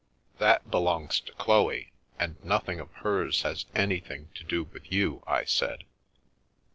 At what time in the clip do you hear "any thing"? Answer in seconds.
3.75-4.29